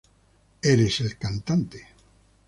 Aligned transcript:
Eres 0.63 0.99
el 1.01 1.15
cantante. 1.19 1.87